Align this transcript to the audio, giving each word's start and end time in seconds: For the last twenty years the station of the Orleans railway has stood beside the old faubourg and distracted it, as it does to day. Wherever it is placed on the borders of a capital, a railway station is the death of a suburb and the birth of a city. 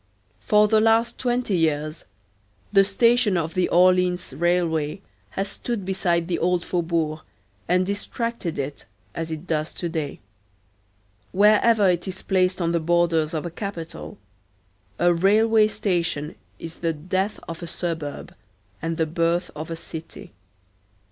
For 0.39 0.67
the 0.67 0.81
last 0.81 1.19
twenty 1.19 1.55
years 1.55 2.05
the 2.73 2.83
station 2.83 3.37
of 3.37 3.53
the 3.53 3.69
Orleans 3.69 4.33
railway 4.33 4.99
has 5.37 5.47
stood 5.49 5.85
beside 5.85 6.27
the 6.27 6.39
old 6.39 6.65
faubourg 6.65 7.19
and 7.67 7.85
distracted 7.85 8.57
it, 8.57 8.85
as 9.13 9.29
it 9.29 9.45
does 9.45 9.75
to 9.75 9.87
day. 9.89 10.19
Wherever 11.33 11.87
it 11.87 12.07
is 12.07 12.23
placed 12.23 12.59
on 12.63 12.71
the 12.71 12.79
borders 12.79 13.35
of 13.35 13.45
a 13.45 13.51
capital, 13.51 14.17
a 14.97 15.13
railway 15.13 15.67
station 15.67 16.33
is 16.57 16.77
the 16.77 16.93
death 16.93 17.39
of 17.47 17.61
a 17.61 17.67
suburb 17.67 18.33
and 18.81 18.97
the 18.97 19.05
birth 19.05 19.51
of 19.55 19.69
a 19.69 19.75
city. 19.75 20.33